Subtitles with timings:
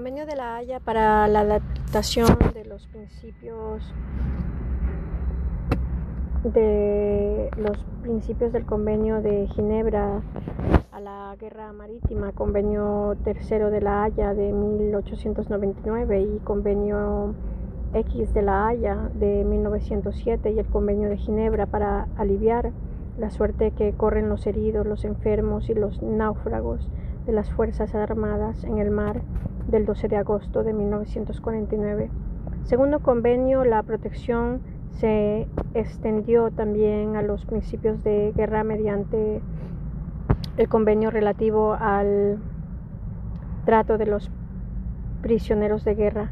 [0.00, 3.92] Convenio de la Haya para la adaptación de los principios
[6.42, 10.22] de los principios del Convenio de Ginebra
[10.90, 17.34] a la Guerra Marítima, Convenio tercero de la Haya de 1899 y Convenio
[17.92, 22.72] X de la Haya de 1907 y el Convenio de Ginebra para aliviar
[23.18, 26.88] la suerte que corren los heridos, los enfermos y los náufragos
[27.26, 29.20] de las Fuerzas Armadas en el mar
[29.68, 32.10] del 12 de agosto de 1949.
[32.64, 34.60] Segundo convenio, la protección
[34.92, 39.40] se extendió también a los principios de guerra mediante
[40.56, 42.38] el convenio relativo al
[43.64, 44.30] trato de los
[45.22, 46.30] prisioneros de guerra,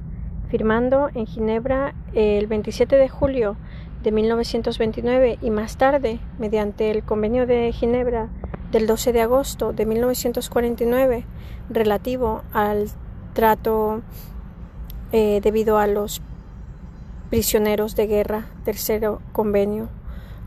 [0.48, 3.56] firmando en Ginebra el 27 de julio
[4.02, 8.28] de 1929 y más tarde, mediante el convenio de Ginebra
[8.72, 11.24] del 12 de agosto de 1949
[11.70, 12.88] relativo al
[13.38, 14.02] trato
[15.12, 16.20] eh, debido a los
[17.30, 19.88] prisioneros de guerra, tercero convenio.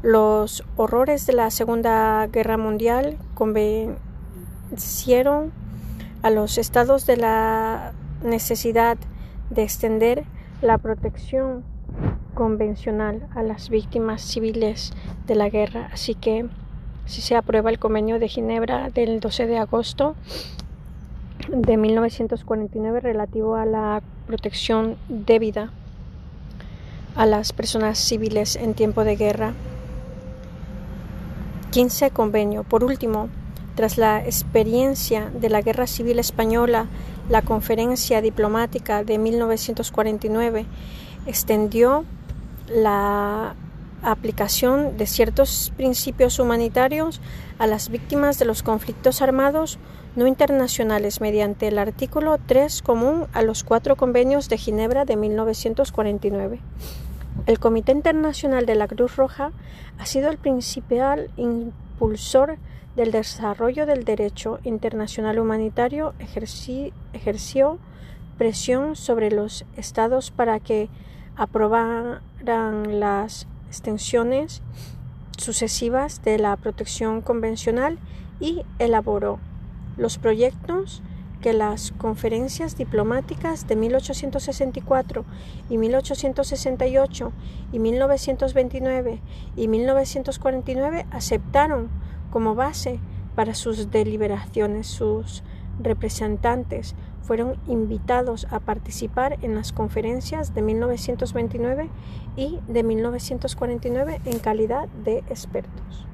[0.01, 5.53] Los horrores de la Segunda Guerra Mundial convencieron
[6.21, 7.93] a los estados de la
[8.25, 8.97] necesidad
[9.51, 10.25] de extender
[10.61, 11.63] la protección
[12.33, 14.91] convencional a las víctimas civiles
[15.27, 15.89] de la guerra.
[15.93, 16.45] Así que
[17.05, 20.17] si se aprueba el convenio de Ginebra del 12 de agosto
[21.51, 25.71] de 1949 relativo a la protección debida
[27.15, 29.53] a las personas civiles en tiempo de guerra.
[31.71, 32.63] 15 convenio.
[32.63, 33.29] Por último,
[33.75, 36.87] tras la experiencia de la Guerra Civil Española,
[37.29, 40.65] la Conferencia Diplomática de 1949
[41.25, 42.05] extendió
[42.69, 43.55] la
[44.03, 47.21] aplicación de ciertos principios humanitarios
[47.59, 49.77] a las víctimas de los conflictos armados
[50.15, 56.59] no internacionales mediante el artículo 3 común a los cuatro convenios de Ginebra de 1949.
[57.45, 59.51] El Comité Internacional de la Cruz Roja
[59.97, 62.57] ha sido el principal impulsor
[62.95, 66.13] del desarrollo del derecho internacional humanitario,
[67.13, 67.79] ejerció
[68.37, 70.89] presión sobre los estados para que
[71.37, 72.19] aprobaran
[72.99, 74.61] las extensiones
[75.37, 77.97] sucesivas de la protección convencional
[78.41, 79.39] y elaboró
[79.97, 81.01] los proyectos
[81.41, 85.25] que las conferencias diplomáticas de 1864
[85.69, 87.31] y 1868
[87.73, 89.19] y 1929
[89.55, 91.89] y 1949 aceptaron
[92.31, 92.99] como base
[93.35, 94.87] para sus deliberaciones.
[94.87, 95.43] Sus
[95.79, 101.89] representantes fueron invitados a participar en las conferencias de 1929
[102.35, 106.10] y de 1949 en calidad de expertos.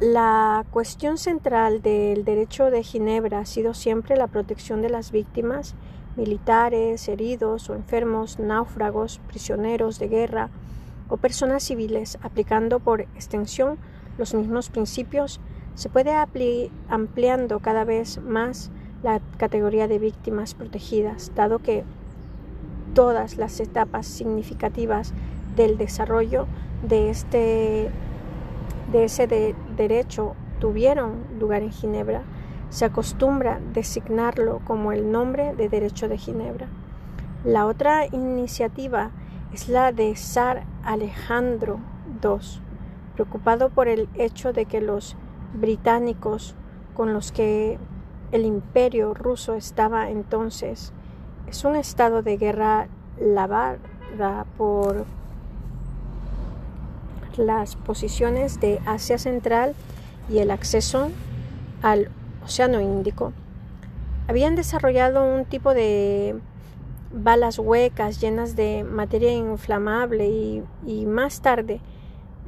[0.00, 5.76] La cuestión central del derecho de Ginebra ha sido siempre la protección de las víctimas
[6.16, 10.50] militares, heridos o enfermos, náufragos, prisioneros de guerra
[11.08, 13.78] o personas civiles, aplicando por extensión
[14.18, 15.40] los mismos principios
[15.76, 16.12] se puede
[16.88, 18.70] ampliando cada vez más
[19.02, 21.84] la categoría de víctimas protegidas, dado que
[22.94, 25.12] todas las etapas significativas
[25.56, 26.46] del desarrollo
[26.88, 27.90] de, este,
[28.94, 29.26] de ese
[29.76, 32.22] derecho tuvieron lugar en Ginebra,
[32.70, 36.68] se acostumbra designarlo como el nombre de derecho de Ginebra.
[37.44, 39.10] La otra iniciativa
[39.52, 41.80] es la de Sar Alejandro
[42.22, 42.60] II,
[43.14, 45.16] preocupado por el hecho de que los
[45.54, 46.54] británicos
[46.94, 47.78] con los que
[48.30, 50.92] el imperio ruso estaba entonces
[51.48, 52.86] es un estado de guerra
[53.18, 55.04] lavada por
[57.38, 59.74] las posiciones de Asia Central
[60.28, 61.10] y el acceso
[61.82, 62.10] al
[62.44, 63.32] Océano Índico.
[64.26, 66.36] Habían desarrollado un tipo de
[67.12, 71.80] balas huecas llenas de materia inflamable y, más tarde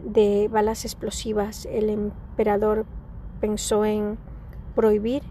[0.04, 1.66] de balas explosivas.
[1.66, 2.86] El emperador
[3.40, 4.18] pensó en
[4.74, 5.22] prohibir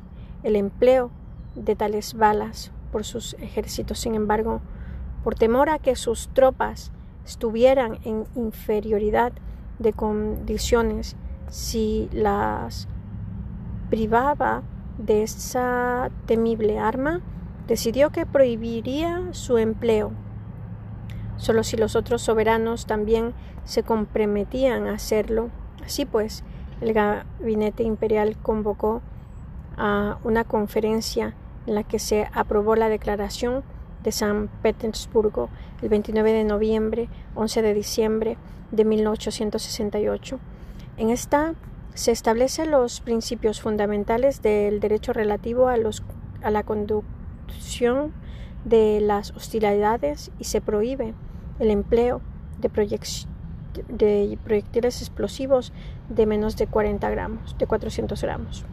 [0.43, 1.11] el empleo
[1.55, 3.99] de tales balas por sus ejércitos.
[3.99, 4.61] Sin embargo,
[5.23, 6.91] por temor a que sus tropas
[7.25, 9.33] estuvieran en inferioridad
[9.79, 11.15] de condiciones
[11.49, 12.87] si las
[13.89, 14.63] privaba
[14.97, 17.21] de esa temible arma,
[17.67, 20.11] decidió que prohibiría su empleo.
[21.37, 23.33] Solo si los otros soberanos también
[23.63, 25.49] se comprometían a hacerlo.
[25.83, 26.43] Así pues,
[26.81, 29.01] el gabinete imperial convocó
[29.77, 31.35] a una conferencia
[31.67, 33.63] en la que se aprobó la declaración
[34.05, 35.49] de San Petersburgo
[35.81, 38.37] el 29 de noviembre, 11 de diciembre
[38.71, 40.39] de 1868.
[40.97, 41.55] En esta
[41.95, 46.03] Se establecen los principios fundamentales del derecho relativo a, los,
[46.43, 48.13] a la conducción
[48.65, 51.13] de las hostilidades y se prohíbe
[51.59, 52.21] el empleo
[52.59, 52.69] de,
[53.87, 55.71] de proyectiles explosivos
[56.09, 58.65] de menos de 40 gramos, de 400 gramos.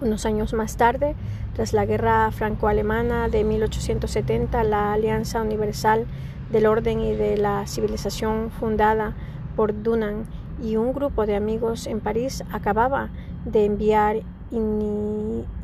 [0.00, 1.16] Unos años más tarde,
[1.54, 6.06] tras la guerra franco-alemana de 1870, la Alianza Universal
[6.52, 9.14] del Orden y de la Civilización fundada
[9.56, 10.28] por Dunant
[10.62, 13.10] y un grupo de amigos en París acababa
[13.44, 14.22] de enviar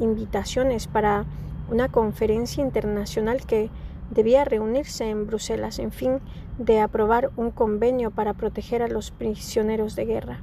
[0.00, 1.26] invitaciones para
[1.70, 3.70] una conferencia internacional que
[4.10, 6.18] debía reunirse en Bruselas en fin
[6.58, 10.40] de aprobar un convenio para proteger a los prisioneros de guerra.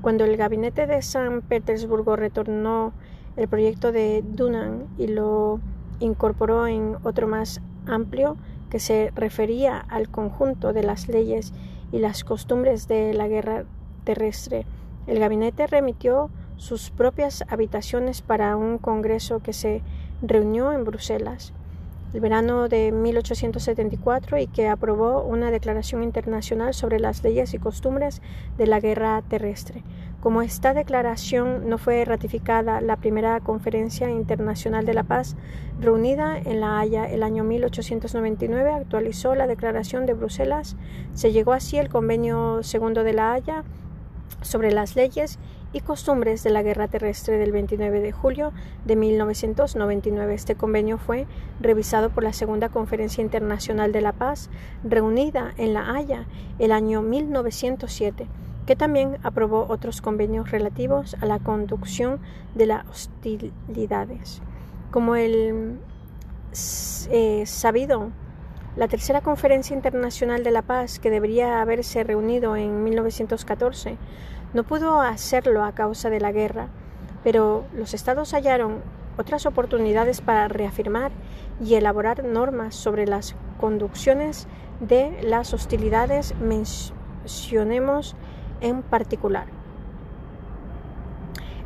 [0.00, 2.94] Cuando el gabinete de San Petersburgo retornó
[3.36, 5.60] el proyecto de Dunant y lo
[6.00, 8.36] incorporó en otro más amplio
[8.70, 11.52] que se refería al conjunto de las leyes
[11.92, 13.64] y las costumbres de la guerra
[14.04, 14.66] terrestre.
[15.06, 19.82] El gabinete remitió sus propias habitaciones para un congreso que se
[20.22, 21.52] reunió en Bruselas
[22.16, 28.22] el verano de 1874 y que aprobó una declaración internacional sobre las leyes y costumbres
[28.56, 29.82] de la guerra terrestre.
[30.26, 35.36] Como esta declaración no fue ratificada, la primera conferencia internacional de la paz
[35.78, 40.74] reunida en La Haya el año 1899 actualizó la declaración de Bruselas.
[41.14, 43.62] Se llegó así el convenio segundo de La Haya
[44.42, 45.38] sobre las leyes
[45.72, 48.52] y costumbres de la guerra terrestre del 29 de julio
[48.84, 50.34] de 1999.
[50.34, 51.28] Este convenio fue
[51.60, 54.50] revisado por la Segunda Conferencia Internacional de la Paz,
[54.82, 56.26] reunida en La Haya
[56.58, 58.26] el año 1907
[58.66, 62.20] que también aprobó otros convenios relativos a la conducción
[62.54, 64.42] de las hostilidades.
[64.90, 65.78] Como el
[67.10, 68.10] eh, sabido,
[68.76, 73.96] la tercera conferencia internacional de la paz, que debería haberse reunido en 1914,
[74.52, 76.68] no pudo hacerlo a causa de la guerra,
[77.24, 78.82] pero los estados hallaron
[79.16, 81.10] otras oportunidades para reafirmar
[81.64, 84.46] y elaborar normas sobre las conducciones
[84.80, 86.34] de las hostilidades.
[86.38, 88.14] Mencionemos
[88.60, 89.46] en particular.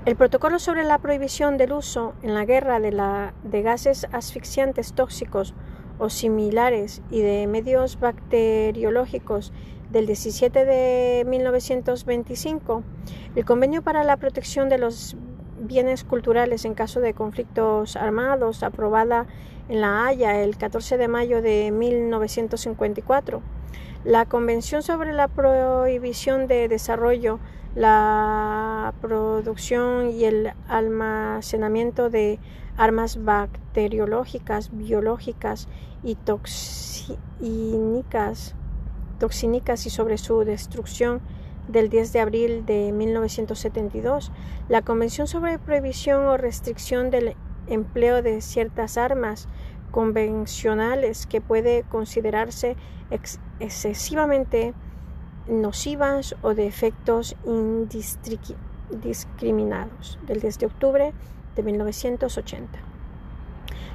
[0.07, 4.95] El protocolo sobre la prohibición del uso en la guerra de, la, de gases asfixiantes
[4.95, 5.55] tóxicos
[5.99, 9.53] o similares y de medios bacteriológicos
[9.91, 12.83] del 17 de 1925,
[13.37, 15.17] el Convenio para la Protección de los
[15.61, 19.27] Bienes Culturales en caso de conflictos armados, aprobada
[19.69, 23.43] en La Haya el 14 de mayo de 1954,
[24.05, 27.39] la Convención sobre la Prohibición de Desarrollo,
[27.75, 32.39] la producción y el almacenamiento de
[32.77, 35.69] armas bacteriológicas, biológicas
[36.03, 36.17] y
[39.19, 41.21] toxínicas y sobre su destrucción
[41.69, 44.33] del 10 de abril de 1972,
[44.69, 47.37] la Convención sobre Prohibición o Restricción del
[47.67, 49.47] Empleo de ciertas armas
[49.91, 52.77] convencionales que puede considerarse
[53.59, 54.75] excesivamente
[55.49, 61.15] nocivas o de efectos indiscriminados, del 10 de octubre
[61.57, 62.79] de 1980.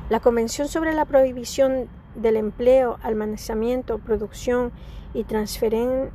[0.09, 4.71] La Convención sobre la Prohibición del Empleo, Almacenamiento, Producción
[5.13, 6.11] y transferencia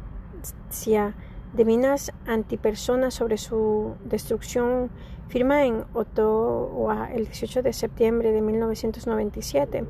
[1.52, 4.90] de minas antipersonas sobre su destrucción
[5.30, 9.84] firma en Ottawa el 18 de septiembre de 1997.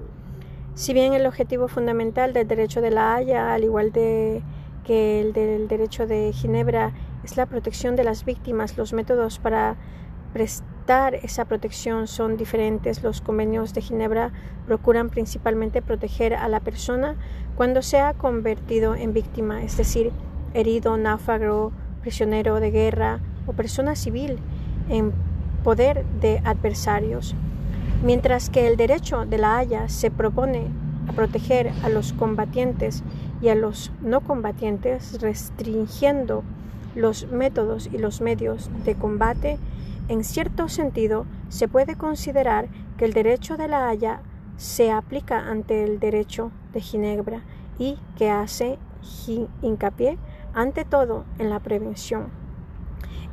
[0.75, 4.43] Si bien el objetivo fundamental del derecho de la Haya, al igual de
[4.85, 6.93] que el del derecho de Ginebra,
[7.25, 9.77] es la protección de las víctimas, los métodos para
[10.35, 13.03] prestar esa protección son diferentes.
[13.03, 14.33] Los convenios de Ginebra
[14.67, 17.17] procuran principalmente proteger a la persona
[17.57, 20.13] cuando se ha convertido en víctima, es decir,
[20.53, 24.39] herido, náufrago, prisionero de guerra o persona civil
[24.91, 25.13] en
[25.63, 27.35] poder de adversarios,
[28.05, 30.67] mientras que el derecho de la Haya se propone
[31.09, 33.03] a proteger a los combatientes
[33.41, 36.43] y a los no combatientes, restringiendo
[36.95, 39.59] los métodos y los medios de combate
[40.11, 42.67] en cierto sentido, se puede considerar
[42.99, 44.23] que el derecho de la Haya
[44.57, 47.43] se aplica ante el derecho de Ginebra
[47.79, 48.77] y que hace
[49.63, 50.19] hincapié
[50.53, 52.40] ante todo en la prevención.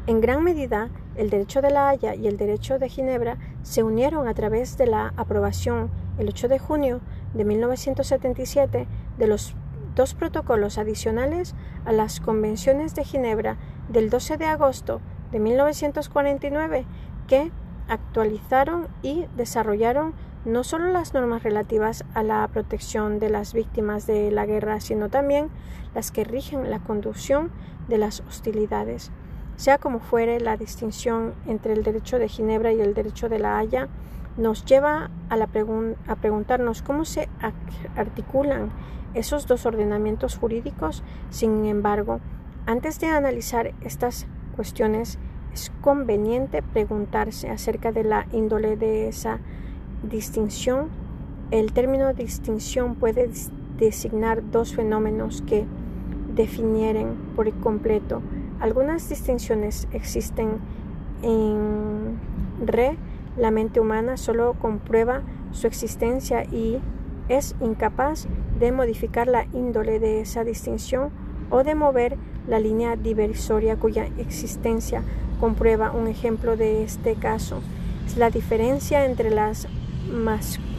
[0.07, 4.29] En gran medida, el derecho de la Haya y el derecho de Ginebra se unieron
[4.29, 7.01] a través de la aprobación el 8 de junio
[7.33, 8.87] de 1977
[9.17, 9.53] de los
[9.95, 13.57] dos protocolos adicionales a las convenciones de Ginebra
[13.89, 15.01] del 12 de agosto
[15.33, 16.85] de 1949
[17.27, 17.51] que
[17.89, 20.13] actualizaron y desarrollaron
[20.45, 25.09] no solo las normas relativas a la protección de las víctimas de la guerra, sino
[25.09, 25.49] también
[25.93, 27.51] las que rigen la conducción
[27.89, 29.11] de las hostilidades.
[29.57, 33.57] Sea como fuere, la distinción entre el derecho de Ginebra y el derecho de la
[33.57, 33.89] Haya
[34.37, 35.49] nos lleva a, la
[36.07, 37.27] a preguntarnos cómo se
[37.95, 38.69] articulan
[39.15, 41.03] esos dos ordenamientos jurídicos.
[41.31, 42.19] Sin embargo,
[42.67, 45.17] antes de analizar estas cuestiones,
[45.51, 49.39] es conveniente preguntarse acerca de la índole de esa
[50.03, 50.89] distinción.
[51.49, 53.31] El término distinción puede
[53.79, 55.65] designar dos fenómenos que
[56.35, 58.21] definieren por completo.
[58.59, 60.59] Algunas distinciones existen
[61.21, 62.19] en
[62.65, 62.97] re,
[63.37, 65.21] la mente humana solo comprueba
[65.51, 66.79] su existencia y
[67.29, 68.27] es incapaz
[68.59, 71.11] de modificar la índole de esa distinción
[71.49, 75.03] o de mover la línea divisoria cuya existencia
[75.39, 77.61] comprueba un ejemplo de este caso.
[78.05, 79.67] Es la diferencia entre las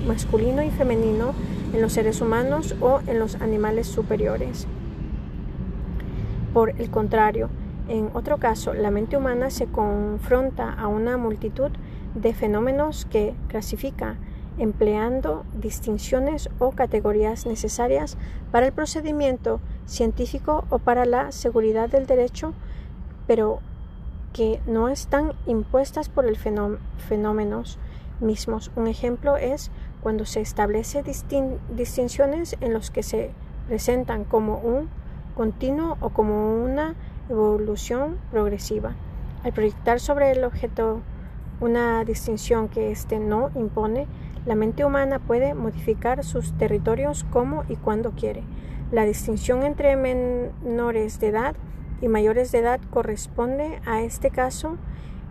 [0.07, 1.33] masculino y femenino
[1.75, 4.67] en los seres humanos o en los animales superiores.
[6.55, 7.51] Por el contrario,
[7.89, 11.71] en otro caso, la mente humana se confronta a una multitud
[12.15, 14.17] de fenómenos que clasifica
[14.59, 18.19] empleando distinciones o categorías necesarias
[18.51, 22.55] para el procedimiento científico o para la seguridad del derecho,
[23.27, 23.61] pero
[24.33, 27.79] que no están impuestas por el fenómenos
[28.21, 28.71] mismos.
[28.77, 29.71] Un ejemplo es
[30.03, 33.31] cuando se establece distinciones en los que se
[33.67, 34.89] presentan como un
[35.37, 36.95] continuo o como una
[37.29, 38.95] evolución progresiva.
[39.45, 41.01] Al proyectar sobre el objeto
[41.61, 44.07] una distinción que éste no impone,
[44.47, 48.43] la mente humana puede modificar sus territorios como y cuando quiere.
[48.91, 51.57] La distinción entre menores de edad
[52.01, 54.77] y mayores de edad corresponde a este caso.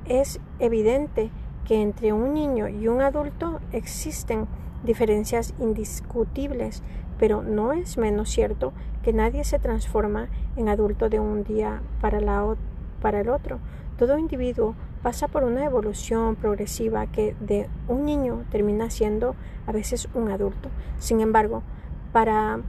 [0.05, 1.31] Es evidente
[1.65, 4.47] que entre un niño y un adulto existen
[4.83, 6.83] diferencias indiscutibles,
[7.17, 8.73] pero no es menos cierto
[9.07, 12.57] que nadie se transforma en adulto de un día para, la,
[13.01, 13.59] para el otro.
[13.97, 19.33] Todo individuo pasa por una evolución progresiva que de un niño termina siendo
[19.65, 20.67] a veces un adulto.
[20.99, 21.63] Sin embargo,
[22.11, 22.59] para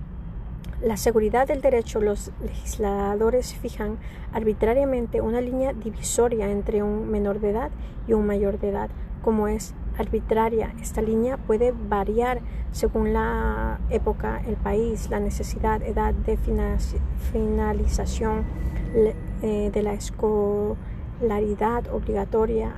[0.81, 3.99] la seguridad del derecho, los legisladores fijan
[4.33, 7.71] arbitrariamente una línea divisoria entre un menor de edad
[8.07, 8.91] y un mayor de edad,
[9.23, 10.73] como es arbitraria.
[10.81, 12.41] Esta línea puede variar
[12.73, 16.39] según la época, el país, la necesidad, edad de
[17.33, 18.45] finalización
[19.43, 22.75] eh, de la escolaridad obligatoria,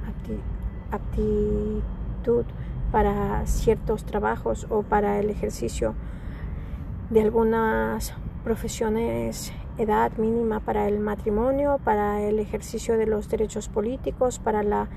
[0.91, 2.45] aptitud
[2.91, 5.95] para ciertos trabajos o para el ejercicio
[7.11, 14.39] de algunas profesiones edad mínima para el matrimonio, para el ejercicio de los derechos políticos,
[14.39, 14.89] para la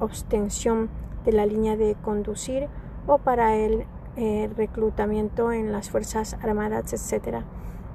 [0.00, 0.88] obtención
[1.24, 2.68] de la línea de conducir
[3.06, 7.38] o para el eh, reclutamiento en las Fuerzas Armadas, etc.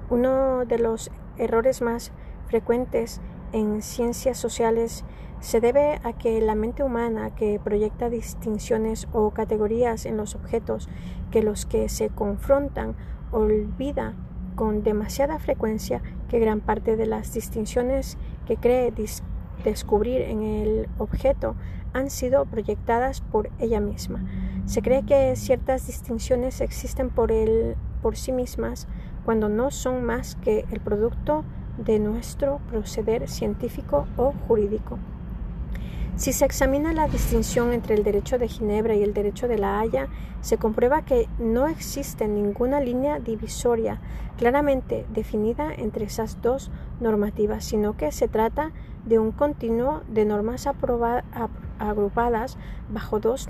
[0.09, 2.11] Uno de los errores más
[2.47, 3.21] frecuentes
[3.53, 5.05] en ciencias sociales
[5.39, 10.89] se debe a que la mente humana que proyecta distinciones o categorías en los objetos
[11.31, 12.95] que los que se confrontan
[13.31, 14.15] olvida
[14.55, 18.91] con demasiada frecuencia que gran parte de las distinciones que cree
[19.63, 21.55] descubrir en el objeto
[21.93, 24.23] han sido proyectadas por ella misma.
[24.65, 28.87] Se cree que ciertas distinciones existen por, el, por sí mismas
[29.25, 31.43] cuando no son más que el producto
[31.77, 34.99] de nuestro proceder científico o jurídico.
[36.15, 39.79] Si se examina la distinción entre el derecho de Ginebra y el derecho de la
[39.79, 40.09] Haya,
[40.41, 44.01] se comprueba que no existe ninguna línea divisoria
[44.37, 48.73] claramente definida entre esas dos normativas, sino que se trata
[49.09, 50.67] de un continuo de normas
[51.79, 52.57] agrupadas
[52.89, 53.49] bajo dos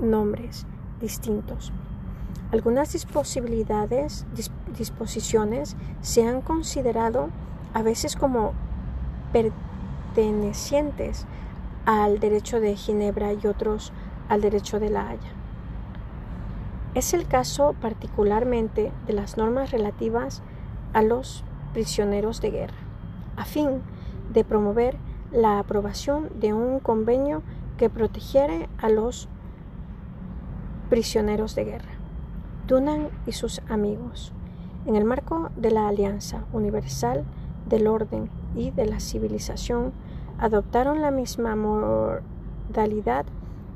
[0.00, 0.66] nombres
[1.00, 1.72] distintos.
[2.50, 4.26] Algunas disposibilidades,
[4.76, 7.30] disposiciones se han considerado
[7.74, 8.52] a veces como
[9.32, 11.26] pertenecientes
[11.86, 13.92] al derecho de Ginebra y otros
[14.28, 15.32] al derecho de la Haya.
[16.94, 20.42] Es el caso particularmente de las normas relativas
[20.92, 22.76] a los prisioneros de guerra,
[23.36, 23.82] a fin
[24.32, 24.96] de promover
[25.32, 27.42] la aprobación de un convenio
[27.76, 29.28] que protegiera a los
[30.90, 31.92] prisioneros de guerra.
[32.66, 34.32] Dunan y sus amigos,
[34.86, 37.24] en el marco de la Alianza Universal
[37.68, 39.92] del Orden y de la Civilización,
[40.38, 43.24] adoptaron la misma modalidad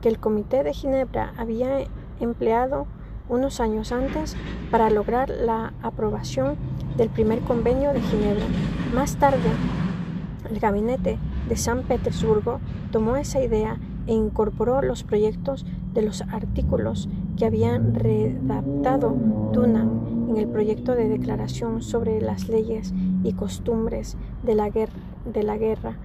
[0.00, 1.80] que el Comité de Ginebra había
[2.20, 2.86] empleado
[3.28, 4.36] unos años antes
[4.70, 6.56] para lograr la aprobación
[6.96, 8.44] del primer convenio de Ginebra.
[8.94, 9.50] Más tarde,
[10.50, 17.08] el gabinete de San Petersburgo tomó esa idea e incorporó los proyectos de los artículos
[17.36, 19.14] que habían redactado
[19.52, 25.56] Dunan en el proyecto de declaración sobre las leyes y costumbres de la, de la
[25.56, 25.96] guerra,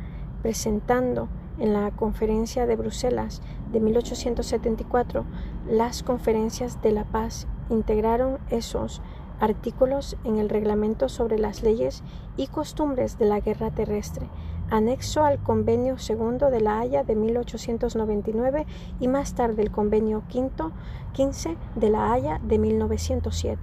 [0.41, 1.27] presentando
[1.59, 5.25] en la Conferencia de Bruselas de 1874
[5.69, 7.47] las conferencias de la paz.
[7.69, 9.01] Integraron esos
[9.39, 12.03] artículos en el reglamento sobre las leyes
[12.37, 14.27] y costumbres de la guerra terrestre,
[14.69, 18.65] anexo al convenio segundo de la Haya de 1899
[18.99, 20.71] y más tarde el convenio quinto
[21.13, 23.59] 15 de la Haya de 1907.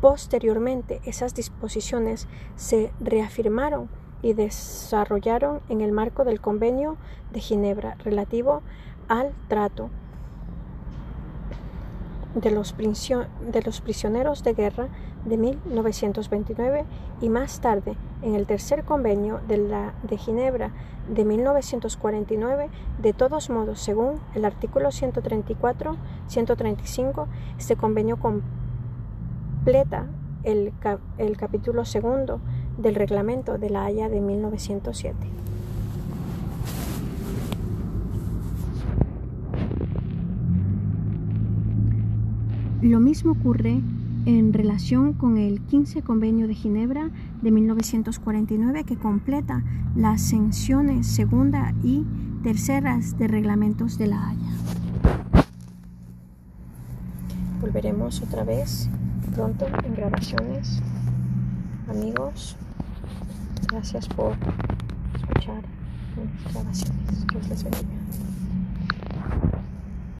[0.00, 3.88] Posteriormente, esas disposiciones se reafirmaron
[4.22, 6.96] y desarrollaron en el marco del Convenio
[7.32, 8.62] de Ginebra relativo
[9.08, 9.90] al trato
[12.36, 14.88] de los, de los prisioneros de guerra
[15.24, 16.84] de 1929
[17.20, 20.70] y más tarde en el tercer convenio de, la, de Ginebra
[21.08, 22.68] de 1949,
[23.00, 27.26] de todos modos, según el artículo 134-135,
[27.58, 30.06] este convenio completa
[30.42, 30.72] el,
[31.18, 32.40] el capítulo segundo
[32.76, 35.45] del reglamento de la Haya de 1907.
[42.82, 43.80] Lo mismo ocurre
[44.26, 49.64] en relación con el 15 Convenio de Ginebra de 1949 que completa
[49.94, 52.04] las secciones segunda y
[52.42, 54.50] terceras de reglamentos de la Haya.
[57.62, 58.90] Volveremos otra vez
[59.34, 60.82] pronto en grabaciones.
[61.88, 62.56] Amigos,
[63.68, 64.34] gracias por
[65.14, 65.62] escuchar
[66.52, 67.24] grabaciones.
[67.26, 68.35] Que les bendiga.